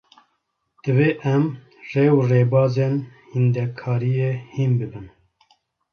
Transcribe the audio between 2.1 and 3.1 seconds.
û rêbazên